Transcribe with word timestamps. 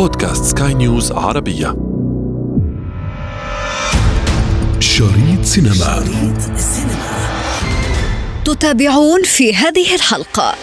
بودكاست 0.00 0.44
سكاي 0.44 0.74
نيوز 0.74 1.12
عربية. 1.12 1.76
شريط 4.78 5.44
سينما. 5.44 5.74
شريط 5.74 6.40
تتابعون 8.44 9.22
في 9.22 9.54
هذه 9.54 9.94
الحلقة. 9.94 10.54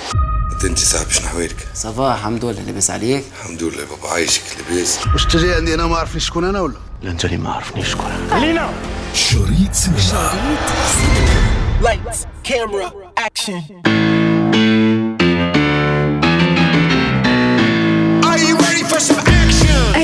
انت 0.63 0.79
صاحبي 0.79 1.13
شنو 1.13 1.27
حوالك؟ 1.27 1.67
صباح 1.73 2.15
الحمد 2.15 2.45
لله 2.45 2.61
لاباس 2.61 2.91
عليك؟ 2.91 3.23
الحمد 3.41 3.63
لله 3.63 3.85
بابا 3.85 4.13
عايشك 4.13 4.41
لاباس. 4.57 4.99
واش 5.13 5.25
تجي 5.25 5.53
عندي 5.53 5.73
أنا 5.73 5.87
ما 5.87 5.95
عرفني 5.95 6.19
شكون 6.19 6.43
أنا 6.43 6.61
ولا؟ 6.61 6.73
لا 7.01 7.11
أنت 7.11 7.25
اللي 7.25 7.37
ما 7.37 7.49
عرفني 7.49 7.83
شكون 7.83 8.05
أنا. 8.31 8.69
شريط 9.13 9.73
سينما. 9.73 10.31
Lights, 11.83 12.19
camera, 12.43 12.87
action. 13.27 13.61
Are 13.85 14.16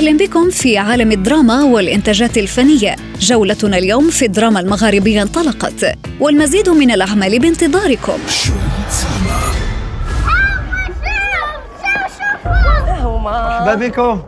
أهلا 0.03 0.17
بكم 0.17 0.49
في 0.49 0.77
عالم 0.77 1.11
الدراما 1.11 1.63
والإنتاجات 1.63 2.37
الفنية. 2.37 2.95
جولتنا 3.19 3.77
اليوم 3.77 4.09
في 4.09 4.25
الدراما 4.25 4.59
المغاربية 4.59 5.21
انطلقت 5.21 5.97
والمزيد 6.19 6.69
من 6.69 6.91
الأعمال 6.91 7.39
بانتظاركم. 7.39 8.19
مرحبا 13.23 13.75
بكم 13.75 14.21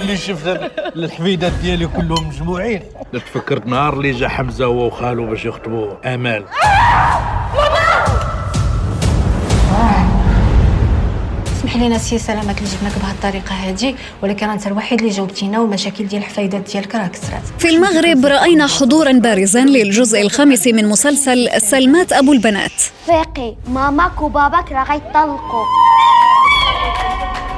اللي 0.00 0.16
شفت 0.16 0.70
الحفيدات 0.96 1.52
ديالي 1.62 1.86
كلهم 1.86 2.28
مجموعين. 2.28 2.82
تفكرت 3.12 3.66
نهار 3.66 3.94
اللي 3.94 4.10
جا 4.10 4.28
حمزة 4.28 4.64
هو 4.64 4.86
وخالو 4.86 5.26
باش 5.26 5.44
يخطبوا 5.44 6.14
آمال. 6.14 6.44
لينا 11.80 11.98
سي 11.98 12.18
سلامك 12.18 12.58
اللي 12.58 12.70
جبناك 12.70 12.92
بهذه 12.98 13.10
الطريقة 13.12 13.54
هذه 13.54 13.94
ولكن 14.22 14.50
أنت 14.50 14.66
الوحيد 14.66 15.00
اللي 15.00 15.12
جاوبتينا 15.12 15.58
والمشاكل 15.58 16.06
ديال 16.06 16.22
الحفايدات 16.22 16.70
ديالك 16.70 16.94
راه 16.94 17.06
كسرات 17.06 17.42
في 17.58 17.68
المغرب 17.68 18.26
رأينا 18.26 18.66
حضورا 18.66 19.12
بارزا 19.12 19.64
للجزء 19.64 20.20
الخامس 20.20 20.66
من 20.66 20.88
مسلسل 20.88 21.60
سلمات 21.60 22.12
أبو 22.12 22.32
البنات. 22.32 22.72
فاقي 23.06 23.54
ماماك 23.68 24.22
وباباك 24.22 24.72
راه 24.72 24.84
غيطلقوا. 24.84 25.64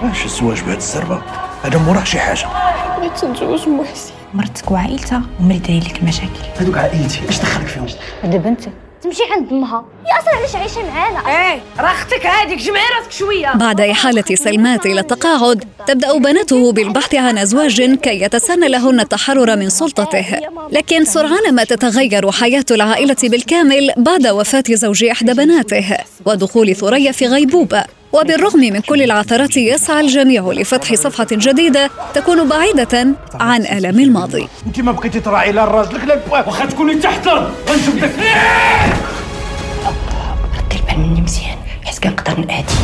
اش 0.03 0.25
الزواج 0.25 0.61
بهاد 0.61 0.77
الزربه 0.77 1.23
هذا 1.64 1.79
موراه 1.79 2.05
شي 2.05 2.19
حاجة. 2.19 2.47
مرتك 4.34 4.70
وعائلتها 4.70 5.23
داير 5.41 5.83
لك 5.84 5.98
المشاكل 6.03 6.42
هذوك 6.61 6.79
عائلتي 6.79 7.29
اش 7.29 7.39
دخلك 7.39 7.67
فيهم؟ 7.67 7.86
دابا 8.25 8.48
انت 8.48 8.69
تمشي 9.13 9.33
عند 9.33 9.53
أمها. 9.53 9.85
يا 10.07 10.19
أصلا 10.19 10.35
علاش 10.39 10.57
عايشة 10.57 10.91
معانا؟ 10.91 11.61
بعد 13.55 13.81
إحالة 13.81 14.25
سلمات 14.35 14.87
إلى 14.87 15.01
التقاعد 15.01 15.65
تبدأ 15.87 16.19
بناته 16.19 16.73
بالبحث 16.73 17.15
عن 17.15 17.39
أزواج 17.39 17.83
كي 17.83 18.23
يتسنى 18.23 18.69
لهن 18.69 19.01
التحرر 19.01 19.57
من 19.57 19.69
سلطته. 19.69 20.41
لكن 20.73 21.05
سرعان 21.05 21.55
ما 21.55 21.65
تتغير 21.65 22.31
حياة 22.31 22.65
العائلة 22.71 23.17
بالكامل 23.23 23.93
بعد 23.97 24.27
وفاة 24.27 24.65
زوج 24.71 25.05
إحدى 25.05 25.35
بناته 25.35 25.97
ودخول 26.27 26.77
ثريا 26.77 27.13
في 27.13 27.27
غيبوبة. 27.27 27.85
وبالرغم 28.13 28.61
من 28.61 28.81
كل 28.81 29.03
العثرات 29.03 29.57
يسعى 29.57 30.01
الجميع 30.01 30.43
لفتح 30.53 30.95
صفحة 30.95 31.27
جديدة 31.33 31.91
تكون 32.15 32.49
بعيدة 32.49 33.07
عن 33.35 33.61
آلام 33.61 34.01
الماضي. 34.01 34.49
انت 34.67 34.81
ما 34.81 34.93
بقيتي 34.93 35.21
تراعي 35.21 35.53
لا 35.53 35.65
راجلك 35.65 36.05
لا 36.05 36.21
واخا 36.31 36.67
تكوني 36.67 36.95
تحت 36.95 37.27
الأرض 37.27 37.53
غنشوف 37.69 37.95
داك 37.95 38.11
دير 40.71 40.83
بال 40.89 40.99
مني 40.99 41.21
مزيان 41.21 41.57
حيت 41.85 41.99
كنقدر 41.99 42.39
نأدي 42.39 42.75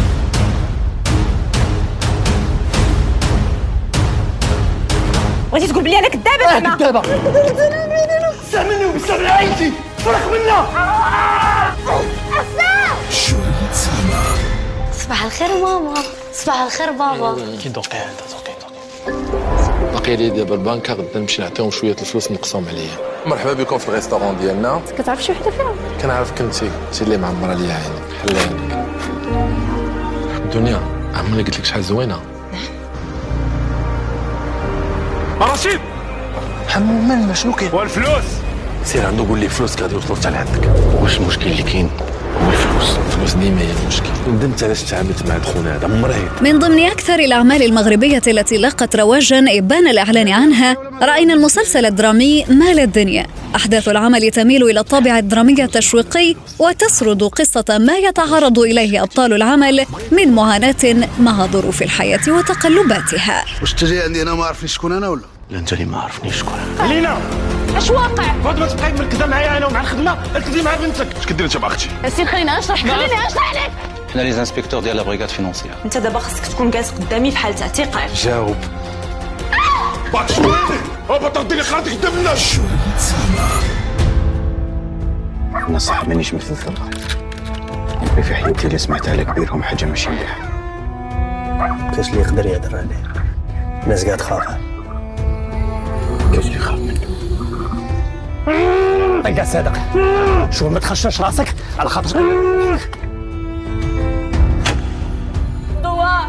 بغيتي 5.53 5.67
تقول 5.67 5.85
بلي 5.85 5.99
أنا 5.99 6.09
كدابه 6.09 6.49
زعما؟ 6.51 6.77
دابا 6.77 7.03
سع 8.53 8.63
مني 8.63 8.85
وبسع 8.85 9.33
عائلتي 9.33 9.73
فرق 10.05 10.33
منا. 10.33 11.58
الخير 15.41 15.57
ماما. 15.63 15.95
صباح 16.33 16.61
الخير 16.61 16.91
بابا. 16.91 17.57
كي 17.63 17.69
دوقي 17.69 17.99
هذا 17.99 18.11
دوقي 18.31 18.53
دوقي. 18.61 19.93
باقي 19.93 20.17
لي 20.17 20.31
دابا 20.31 20.55
البنكه 20.55 20.93
غدا 20.95 21.19
نمشي 21.19 21.43
نعطيهم 21.43 21.71
شوية 21.71 21.97
الفلوس 22.01 22.31
مقسوم 22.31 22.67
عليا. 22.69 22.91
مرحبا 23.27 23.53
بكم 23.53 23.79
في 23.79 23.89
الريستورون 23.89 24.37
ديالنا. 24.41 24.81
كتعرف 24.99 25.23
شي 25.23 25.33
وحدة 25.33 25.51
فيهم 25.51 25.77
كنعرف 26.03 26.33
كنتي. 26.33 26.71
انت 26.89 27.03
اللي 27.03 27.17
معمره 27.17 27.55
ليا 27.55 27.75
عيني. 27.75 28.01
حلي 28.23 28.39
عينك 28.39 28.87
الدنيا. 30.45 30.81
عمري 31.15 31.43
قلت 31.43 31.59
لك 31.59 31.65
شحال 31.65 31.85
زوينة. 31.85 32.21
رشيد 35.41 35.81
حمو 36.69 37.03
مالنا 37.03 37.35
شنو 37.35 37.53
كاين؟ 37.53 37.71
والفلوس! 37.75 38.25
سير 38.85 39.07
عنده 39.07 39.29
قول 39.29 39.39
لي 39.39 39.49
فلوس 39.49 39.81
غادي 39.81 39.95
يوصلوا 39.95 40.17
حتى 40.17 40.31
لعندك 40.31 40.69
واش 41.03 41.19
المشكل 41.19 41.47
اللي 41.47 41.63
كاين؟ 41.63 41.91
الفلوس 43.23 43.45
ديما 43.45 43.61
هي 43.61 43.71
المشكل 43.83 44.09
ندمت 44.29 44.65
علاش 44.65 44.83
تعاملت 44.83 45.27
مع 45.27 45.39
خونا 45.39 45.77
هذا 45.77 45.87
مريض. 45.87 46.29
من 46.41 46.59
ضمن 46.59 46.87
أكثر 46.87 47.19
الأعمال 47.19 47.63
المغربية 47.63 48.23
التي 48.27 48.59
لاقت 48.59 48.97
رواجا 48.97 49.45
إبان 49.59 49.89
الإعلان 49.89 50.29
عنها 50.29 50.77
رأينا 51.03 51.35
المسلسل 51.35 51.87
الدرامي 51.87 52.45
مال 52.45 52.81
الدنيا. 52.81 53.27
أحداث 53.57 53.89
العمل 53.89 54.31
تميل 54.31 54.63
إلى 54.63 54.81
الطابع 54.81 55.19
الدرامي 55.19 55.65
التشويقي 55.65 56.35
وتسرد 56.59 57.23
قصة 57.23 57.65
ما 57.81 57.97
يتعرض 57.97 58.59
إليه 58.59 59.03
أبطال 59.03 59.33
العمل 59.33 59.85
من 60.13 60.33
معاناة 60.33 61.09
مع 61.21 61.47
ظروف 61.47 61.83
الحياة 61.83 62.21
وتقلباتها. 62.29 63.45
واش 63.61 63.73
تجي 63.73 64.01
عندي 64.01 64.23
أنا 64.23 64.35
ما 64.35 64.45
عرفني 64.45 64.69
شكون 64.69 64.93
أنا 64.93 65.09
ولا؟ 65.09 65.23
لا 65.51 65.59
أنت 65.59 65.73
اللي 65.73 65.85
ما 65.85 65.99
عرفني 65.99 66.33
شكون 66.33 66.55
أنا. 66.81 66.93
لينا 66.93 67.19
اش 67.79 67.91
واقع؟ 67.91 68.37
بعد 68.45 68.59
ما 68.59 68.67
تبقاي 68.67 68.93
مركزة 68.93 69.27
معايا 69.27 69.57
أنا 69.57 69.67
ومع 69.67 69.81
الخدمة. 69.81 70.19
ركزي 70.35 70.63
مع 70.63 70.75
بنتك. 70.75 71.17
اش 71.17 71.27
كدير 71.27 71.47
انت 71.47 71.57
مع 71.57 71.67
أختي 71.69 71.89
سير 72.09 72.27
خلينا 72.27 72.59
نشرح 72.59 72.81
خليني 72.83 73.27
نشرح 73.27 73.55
لك 73.55 73.71
حنا 74.13 74.23
les 74.23 74.39
inspecteurs 74.41 74.81
ديال 74.83 74.97
la 74.97 75.03
brigade 75.03 75.29
financière. 75.29 75.75
انت 75.85 75.99
دابا 75.99 76.19
خصك 76.19 76.47
تكون 76.47 76.71
جالس 76.71 76.91
قدامي 76.91 77.31
في 77.31 77.37
حالة 77.37 77.63
اعتقال. 77.63 78.15
جاوب. 78.15 78.57
بعد 80.15 80.31
شوية 80.33 80.55
هو 81.11 81.29
تردي 81.29 81.55
لي 81.55 81.63
خاطرك 81.63 81.93
قدام 81.93 82.13
الناس 82.13 82.39
شريط 82.39 82.69
سينما 82.99 83.49
أنا 85.69 85.79
صح 85.79 86.09
مانيش 86.09 86.35
مثل 86.35 86.57
ثقة 86.57 86.75
في 88.23 88.35
حياتي 88.35 88.67
اللي 88.67 88.79
سمعتها 88.79 89.13
على 89.13 89.25
كبيرهم 89.25 89.63
حاجة 89.63 89.85
ماشي 89.85 90.11
مليحة. 90.11 90.37
كاش 91.97 92.09
اللي 92.09 92.21
يقدر 92.21 92.47
يهضر 92.47 92.77
عليه؟ 92.77 93.03
الناس 93.85 94.05
قاعد 94.05 94.19
تخاف 94.19 94.49
كاش 96.39 96.47
اللي 96.47 96.57
يخاف 96.57 96.79
منه. 96.79 97.01
طيب 99.25 99.45
صادق. 99.45 99.73
شو 100.51 100.69
ما 100.69 100.81
تخشش 100.81 101.21
راسك 101.21 101.55
على 101.79 101.89
خاطر 101.89 102.21
دوار. 105.83 106.29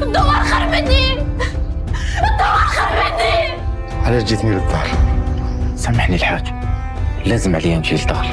دوار 0.00 0.44
خربتني 0.44 1.12
الدوار 1.12 2.66
خربتني 2.66 3.58
علاش 4.04 4.22
جيتني 4.22 4.50
للدار 4.50 4.88
سامحني 5.76 6.16
الحاج. 6.16 6.46
لازم 7.26 7.56
عليا 7.56 7.76
نمشي 7.76 7.94
للدار 7.94 8.26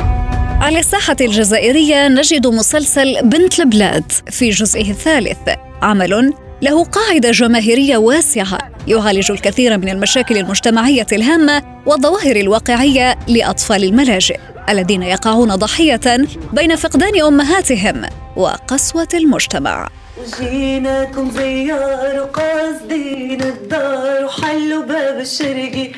على 0.61 0.79
الساحة 0.79 1.15
الجزائرية 1.21 2.07
نجد 2.07 2.47
مسلسل 2.47 3.21
بنت 3.23 3.59
البلاد 3.59 4.11
في 4.11 4.49
جزئه 4.49 4.91
الثالث. 4.91 5.37
عمل 5.81 6.33
له 6.61 6.83
قاعدة 6.83 7.31
جماهيرية 7.31 7.97
واسعة 7.97 8.57
يعالج 8.87 9.31
الكثير 9.31 9.77
من 9.77 9.89
المشاكل 9.89 10.37
المجتمعية 10.37 11.07
الهامة 11.11 11.63
والظواهر 11.85 12.35
الواقعية 12.35 13.19
لأطفال 13.27 13.83
الملاجئ 13.83 14.39
الذين 14.69 15.03
يقعون 15.03 15.55
ضحية 15.55 16.17
بين 16.53 16.75
فقدان 16.75 17.21
أمهاتهم 17.21 18.01
وقسوة 18.35 19.07
المجتمع. 19.13 19.87
جيناكم 20.39 21.31
زيار 21.31 22.21
وقاصدين 22.21 23.41
الدار 23.41 24.25
وحلوا 24.25 24.83
باب 24.83 25.19
الشرقي 25.19 25.91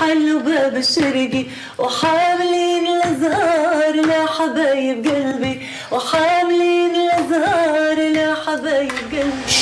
حلوا 0.00 0.40
باب 0.40 0.76
الشرقي 0.76 1.44
وحاملين 1.78 2.86
الأزهار 2.86 3.96
لحبايب 3.96 5.06
قلبي 5.06 5.60
وحاملين 5.92 6.90
الأزهار 6.94 7.96
لحبايب 8.12 8.90
قلبي. 9.12 9.32
شريط 9.46 9.61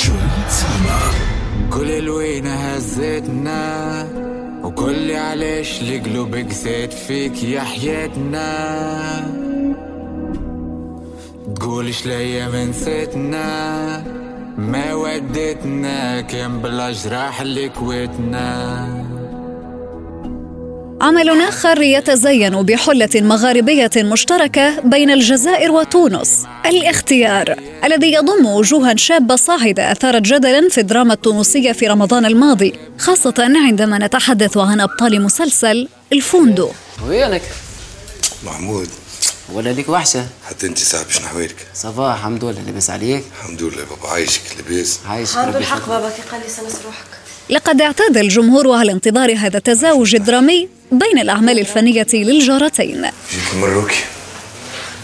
كل 1.73 1.91
الوينة 1.91 2.53
هزتنا 2.53 4.07
وكل 4.63 5.11
علاش 5.11 5.83
لقلوبك 5.83 6.51
زاد 6.53 6.91
فيك 6.91 7.43
يا 7.43 7.61
حياتنا 7.61 8.47
تقولش 11.55 12.05
ليا 12.05 12.47
من 12.47 12.69
نسيتنا 12.69 14.03
ما 14.57 14.93
ودتنا 14.93 16.21
كان 16.21 16.61
بلا 16.61 16.91
جراح 16.91 17.41
اللي 17.41 17.69
كويتنا 17.69 19.00
عمل 21.01 21.41
آخر 21.41 21.81
يتزين 21.81 22.61
بحلة 22.61 23.09
مغاربية 23.15 23.89
مشتركة 23.97 24.79
بين 24.79 25.11
الجزائر 25.11 25.71
وتونس. 25.71 26.45
الاختيار 26.65 27.55
الذي 27.83 28.13
يضم 28.13 28.45
وجوها 28.45 28.95
شابة 28.95 29.35
صاعدة 29.35 29.91
أثارت 29.91 30.21
جدلا 30.21 30.69
في 30.69 30.81
الدراما 30.81 31.13
التونسية 31.13 31.71
في 31.71 31.87
رمضان 31.87 32.25
الماضي 32.25 32.73
خاصة 32.97 33.33
عندما 33.39 33.97
نتحدث 33.97 34.57
عن 34.57 34.81
أبطال 34.81 35.21
مسلسل 35.21 35.87
الفوندو 36.13 36.69
وينك؟ 37.07 37.41
محمود. 38.45 38.89
ولا 39.53 39.69
ليك 39.69 39.89
وحشة. 39.89 40.25
حتى 40.49 40.67
أنت 40.67 40.77
صاحب 40.77 41.09
شنو 41.09 41.27
حوالك 41.27 41.55
صباح 41.73 42.15
الحمد 42.15 42.43
لله 42.43 42.61
لاباس 42.65 42.89
عليك. 42.89 43.23
الحمد 43.41 43.63
لله 43.63 43.83
بابا 43.89 44.09
عايشك 44.13 44.41
لاباس. 44.57 44.99
عايشك 45.07 45.37
عنده 45.37 45.57
الحق 45.57 45.89
بابا 45.89 46.09
كي 46.09 46.21
قال 46.31 46.41
لي 46.41 46.49
سمس 46.49 46.85
روحك. 46.85 47.05
لقد 47.49 47.81
اعتاد 47.81 48.17
الجمهور 48.17 48.71
على 48.71 48.91
انتظار 48.91 49.35
هذا 49.35 49.57
التزاوج 49.57 50.15
الدرامي 50.15 50.80
بين 50.91 51.19
الأعمال 51.21 51.59
الفنية 51.59 52.07
للجارتين. 52.13 53.01
جيت 53.01 53.53
المروكي 53.53 54.03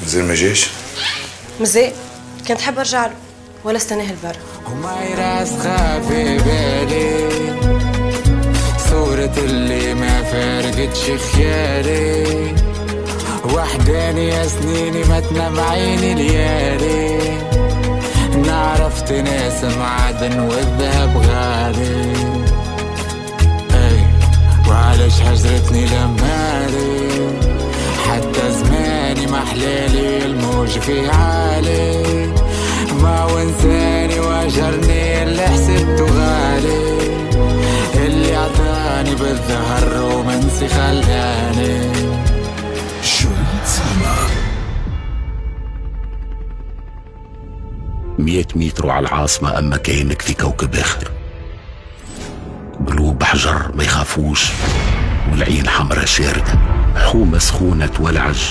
مازال 0.04 0.26
ما 0.26 0.36
جاش؟ 0.36 0.68
مزال 1.60 1.92
كان 2.48 2.58
تحب 2.58 2.78
أرجع 2.80 3.06
له. 3.06 3.14
ولا 3.64 3.78
استناه 3.78 4.10
البر 4.10 4.36
وما 4.72 5.04
يراسخها 5.04 6.02
في 6.02 6.38
بالي 6.38 7.30
صورة 8.90 9.34
اللي 9.38 9.94
ما 9.94 10.24
فارقتش 10.24 11.22
خيالي. 11.32 12.56
وحداني 13.54 14.28
يا 14.28 14.48
سنيني 14.48 15.04
ما 15.04 15.20
تنام 15.20 15.60
عيني 15.60 16.14
ليالي. 16.14 17.38
نعرفت 18.46 19.12
ناس 19.12 19.64
معدن 19.64 20.40
والذهب 20.40 21.18
غالي. 21.18 22.17
وعلاش 24.70 25.22
هجرتني 25.22 25.86
لمالي 25.86 27.08
حتى 28.08 28.52
زماني 28.52 29.28
ما 29.28 29.46
حلالي 29.46 30.26
الموج 30.26 30.68
في 30.68 31.10
عالي 31.10 32.04
ما 33.02 33.26
وانساني 33.26 34.20
وأجرني 34.20 35.24
اللي 35.24 35.48
حسبته 35.48 36.06
غالي. 36.06 36.98
اللي 37.96 38.36
عطاني 38.36 39.16
بالظهر 39.16 39.84
رومانسي 39.98 40.68
خلاني. 40.68 41.88
مية 48.20 48.48
متر 48.56 48.90
على 48.90 49.08
العاصمة 49.08 49.60
أما 49.60 49.78
كأنك 49.78 50.22
في 50.22 50.34
كوكب 50.34 50.76
آخر. 50.76 51.17
قلوب 52.88 53.24
حجر 53.24 53.72
ما 53.76 53.84
يخافوش 53.84 54.52
والعين 55.32 55.70
حمرا 55.70 56.06
شاردة 56.06 56.60
حومة 56.96 57.38
سخونة 57.40 57.86
تولعج 57.86 58.44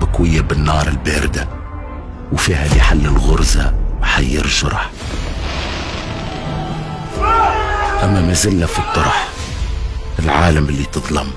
بكوية 0.00 0.40
بالنار 0.40 0.88
الباردة 0.88 1.48
وفيها 2.32 2.66
اللي 2.66 2.80
حل 2.80 3.06
الغرزة 3.06 3.74
محير 4.00 4.44
الجرح 4.44 4.90
أما 8.04 8.20
مازلنا 8.20 8.66
في 8.66 8.78
الطرح 8.78 9.28
العالم 10.18 10.64
اللي 10.68 10.84
تظلم 10.84 11.30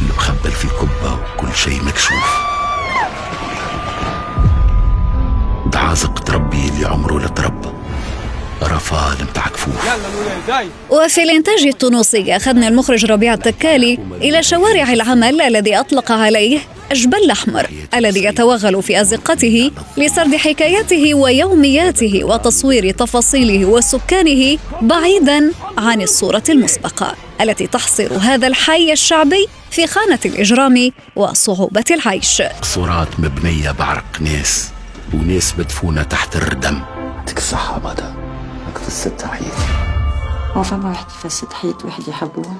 اللي 0.00 0.12
مخبل 0.16 0.50
في 0.50 0.68
كبة 0.68 1.12
وكل 1.14 1.54
شيء 1.54 1.84
مكشوف. 1.84 2.46
دعازق 5.66 6.18
تربي 6.18 6.68
اللي 6.68 6.86
عمره 6.86 7.20
لا 7.20 7.28
تربى. 7.28 7.68
رفال 8.62 9.26
متاع 9.30 9.48
كفوف 9.48 9.74
وفي 10.90 11.22
الإنتاج 11.22 11.66
التونسي 11.66 12.36
أخذنا 12.36 12.68
المخرج 12.68 13.04
ربيع 13.04 13.34
التكالي 13.34 13.98
إلى 14.22 14.42
شوارع 14.42 14.92
العمل 14.92 15.40
الذي 15.40 15.80
أطلق 15.80 16.12
عليه 16.12 16.58
أجبل 16.90 17.18
الأحمر 17.18 17.66
الذي 17.94 18.24
يتوغل 18.24 18.82
في 18.82 19.00
أزقته 19.00 19.70
لسرد 19.96 20.36
حكاياته 20.36 21.14
ويومياته 21.14 22.24
وتصوير 22.24 22.90
تفاصيله 22.90 23.64
وسكانه 23.64 24.58
بعيدا 24.82 25.52
عن 25.78 26.02
الصورة 26.02 26.42
المسبقة 26.48 27.14
التي 27.40 27.66
تحصر 27.66 28.16
هذا 28.16 28.46
الحي 28.46 28.92
الشعبي 28.92 29.46
في 29.70 29.86
خانة 29.86 30.18
الإجرام 30.24 30.90
وصعوبة 31.16 31.84
العيش. 31.90 32.42
صورات 32.62 33.08
مبنية 33.20 33.70
بعرق 33.70 34.20
ناس 34.20 34.68
وناس 35.14 35.54
مدفونة 35.58 36.02
تحت 36.02 36.36
الردم. 36.36 36.80
يعطيك 37.16 37.38
الصحة 37.38 37.80
مدى 37.84 38.25
فسدت 38.78 39.24
حياتي. 39.24 39.66
هو 40.54 40.62
فما 40.62 40.88
واحد 40.88 41.06
يفسد 41.24 41.52
حياة 41.52 41.78
واحد 41.84 42.08
يحبوها 42.08 42.54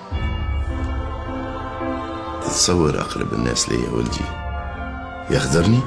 تتصور 2.42 3.00
أقرب 3.00 3.32
الناس 3.32 3.68
ليا 3.68 3.90
ولدي. 3.90 4.24
يخذرني 5.30 5.80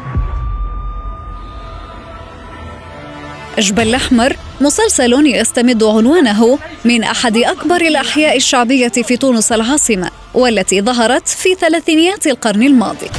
أجبل 3.58 3.88
الأحمر 3.88 4.36
مسلسل 4.62 5.26
يستمد 5.26 5.84
عنوانه 5.84 6.60
من 6.86 7.04
أحد 7.04 7.38
أكبر 7.38 7.76
الأحياء 7.76 8.38
الشعبية 8.38 8.88
في 8.88 9.18
تونس 9.18 9.52
العاصمة 9.52 10.12
والتي 10.34 10.82
ظهرت 10.82 11.28
في 11.28 11.56
ثلاثينيات 11.56 12.28
القرن 12.28 12.64
الماضي. 12.64 13.10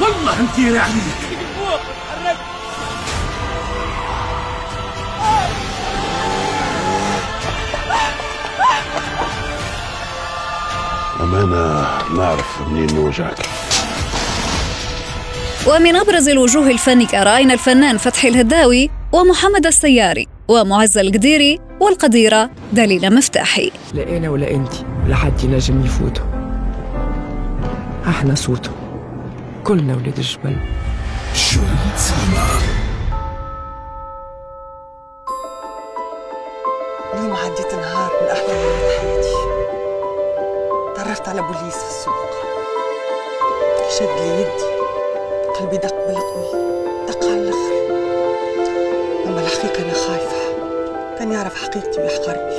والله 0.00 0.40
أنت 0.40 0.58
يعني 0.58 1.00
أمانة 11.32 11.88
نعرف 12.16 12.62
منين 12.68 12.94
نوجعك 12.94 13.38
ومن 15.66 15.96
أبرز 15.96 16.28
الوجوه 16.28 16.70
الفنية 16.70 17.22
رأينا 17.22 17.54
الفنان 17.54 17.98
فتحي 17.98 18.28
الهداوي 18.28 18.90
ومحمد 19.12 19.66
السياري 19.66 20.26
ومعز 20.48 20.98
القديري 20.98 21.58
والقديرة 21.80 22.50
دليلة 22.72 23.08
مفتاحي. 23.08 23.72
لا 23.94 24.16
أنا 24.16 24.30
ولا 24.30 24.50
أنت 24.50 24.72
ولا 25.06 25.16
حد 25.16 25.44
ينجم 25.44 25.84
يفوتوا. 25.84 26.24
أحنا 28.08 28.34
صوته 28.34 28.70
كلنا 29.64 29.94
ولاد 29.94 30.18
الجبل. 30.18 30.56
شريط 31.34 31.98
لي 44.22 44.40
يدي 44.40 44.72
قلبي 45.58 45.76
دق 45.76 45.94
بالقوي 46.06 46.46
دق 47.08 47.24
على 47.24 47.34
الآخر. 47.34 47.72
أما 49.26 49.40
الحقيقة 49.40 49.82
أنا 49.82 49.92
خايفة. 49.92 50.42
كان 51.18 51.32
يعرف 51.32 51.62
حقيقتي 51.62 52.00
ويحقرني. 52.00 52.56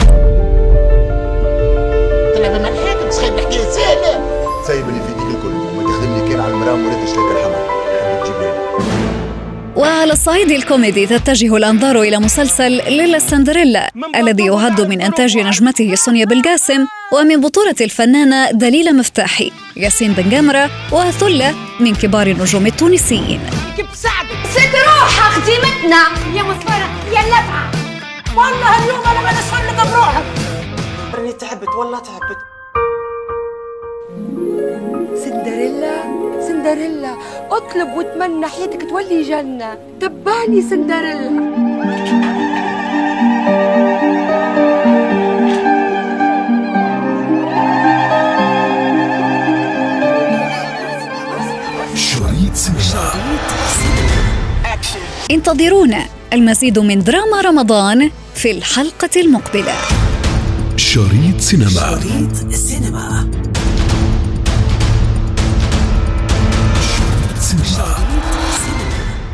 سايب 4.67 4.89
اللي 4.89 4.99
في 4.99 5.09
ايديك 5.09 5.35
الكل. 5.35 5.49
ما 5.49 5.83
تخدمني 5.83 6.29
كان 6.29 6.39
على 6.39 6.51
المرام 6.51 6.85
ولا 6.85 7.05
تشترك 7.05 7.31
الحمر 7.31 7.55
حبيت 8.01 8.23
جبال 8.27 8.53
وعلى 9.83 10.13
الصعيد 10.13 10.51
الكوميدي 10.51 11.07
تتجه 11.07 11.57
الأنظار 11.57 12.01
إلى 12.01 12.17
مسلسل 12.17 12.71
ليلا 12.71 13.19
سندريلا 13.19 13.91
الذي 14.15 14.45
يعد 14.45 14.81
من 14.81 15.01
إنتاج 15.01 15.37
نجمته 15.37 15.95
سونيا 15.95 16.25
بالقاسم 16.25 16.87
ومن 17.13 17.41
بطولة 17.41 17.75
الفنانة 17.81 18.51
دليلة 18.51 18.91
مفتاحي 18.91 19.51
ياسين 19.77 20.13
بن 20.13 20.29
جمرة 20.29 20.69
وثلة 20.91 21.55
من 21.79 21.95
كبار 21.95 22.27
النجوم 22.27 22.67
التونسيين. 22.67 23.41
كيف 23.77 23.95
ساعدك 23.95 24.37
ست 24.51 24.75
روح 24.87 25.29
خديمتنا 25.29 26.01
يا 26.35 26.43
مصفرة 26.43 26.89
يا 27.15 27.21
لفعة 27.21 27.71
والله 28.35 28.83
اليوم 28.83 29.05
أنا 29.05 29.21
ما 29.21 29.31
نسفلك 29.31 29.91
بروحك 29.91 30.23
راني 31.13 31.33
تعبت 31.33 31.69
والله 31.79 31.99
تعبت. 31.99 32.52
سندريلا 35.23 35.95
سندريلا 36.47 37.13
اطلب 37.51 37.89
واتمنى 37.97 38.47
حياتك 38.47 38.89
تولي 38.89 39.21
جنة. 39.21 39.77
تبعني 40.01 40.61
سندريلا. 40.61 41.29
شريط 51.95 52.55
سينما. 52.55 53.13
انتظرونا. 55.31 56.05
المزيد 56.33 56.79
من 56.79 57.03
دراما 57.03 57.41
رمضان 57.41 58.11
في 58.35 58.51
الحلقة 58.51 59.09
المقبلة. 59.17 59.73
شريط 60.77 61.39
سينما. 61.39 61.69
شريط 61.69 62.53
سينما. 62.53 63.42